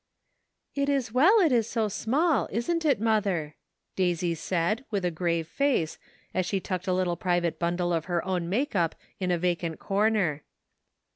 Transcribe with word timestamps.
"It 0.73 0.89
is 0.89 1.11
well 1.13 1.39
it 1.41 1.51
is 1.51 1.69
so 1.69 1.87
small, 1.87 2.49
isn't 2.51 2.85
it, 2.85 2.99
mother?" 2.99 3.53
Daisy 3.95 4.33
said, 4.33 4.83
witli 4.91 5.03
a 5.03 5.11
grave 5.11 5.47
face, 5.47 5.99
as 6.33 6.47
she 6.47 6.59
tucked 6.59 6.87
a 6.87 6.93
little 6.93 7.15
private 7.15 7.59
bundle 7.59 7.93
of 7.93 8.05
her 8.05 8.25
own 8.25 8.49
make 8.49 8.75
up 8.75 8.95
in 9.19 9.29
a 9.29 9.37
vacant 9.37 9.77
corner. 9.77 10.41